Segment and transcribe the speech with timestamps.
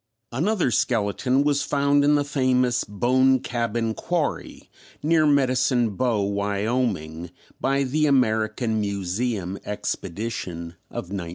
[0.31, 4.67] Another skeleton was found in the famous Bone Cabin Quarry,
[5.03, 11.29] near Medicine Bow, Wyoming, by the American Museum Expedition of 1901.